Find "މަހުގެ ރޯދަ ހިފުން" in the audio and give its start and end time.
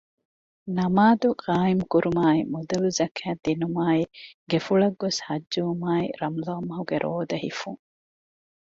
6.69-7.81